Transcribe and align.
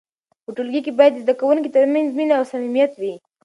په 0.43 0.49
ټولګي 0.55 0.81
کې 0.85 0.91
باید 0.99 1.13
د 1.15 1.19
زده 1.23 1.33
کوونکو 1.39 1.73
ترمنځ 1.75 2.09
مینه 2.17 2.33
او 2.39 2.43
صمیمیت 2.51 2.91
وي. 2.97 3.13